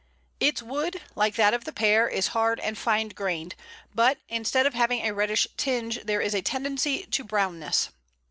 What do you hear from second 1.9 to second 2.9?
is hard and